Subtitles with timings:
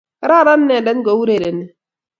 [0.19, 1.65] Kararan inendet ngourereni